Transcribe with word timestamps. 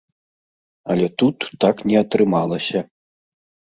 Але 0.93 1.05
тут 1.21 1.37
так 1.67 1.87
не 1.93 2.03
атрымалася. 2.03 2.79